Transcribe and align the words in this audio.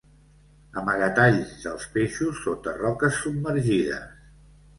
Amagatalls 0.79 1.51
dels 1.65 1.85
peixos 1.97 2.41
sota 2.47 2.75
roques 2.79 3.21
submergides. 3.27 4.11